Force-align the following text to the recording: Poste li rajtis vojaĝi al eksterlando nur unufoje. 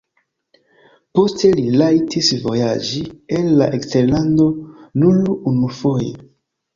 Poste 1.17 1.49
li 1.57 1.65
rajtis 1.81 2.29
vojaĝi 2.45 3.01
al 3.41 3.61
eksterlando 3.67 4.47
nur 5.03 5.21
unufoje. 5.53 6.09